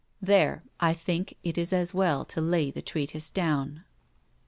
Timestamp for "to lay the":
2.25-2.81